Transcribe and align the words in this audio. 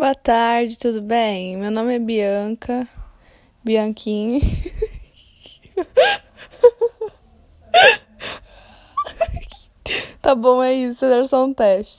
Boa 0.00 0.14
tarde, 0.14 0.78
tudo 0.78 1.02
bem? 1.02 1.58
Meu 1.58 1.70
nome 1.70 1.96
é 1.96 1.98
Bianca. 1.98 2.88
Bianquinho. 3.62 4.40
tá 10.22 10.34
bom, 10.34 10.62
é 10.62 10.72
isso. 10.72 11.04
Era 11.04 11.26
só 11.26 11.44
um 11.44 11.52
teste. 11.52 11.98